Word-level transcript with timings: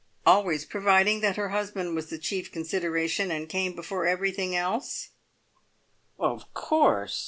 "Always 0.25 0.65
providing 0.65 1.19
that 1.19 1.35
her 1.35 1.49
husband 1.49 1.93
was 1.93 2.07
the 2.09 2.17
chief 2.17 2.51
consideration, 2.51 3.29
and 3.29 3.47
came 3.47 3.75
before 3.75 4.07
everything 4.07 4.55
else?" 4.55 5.09
"Of 6.17 6.51
course!" 6.55 7.19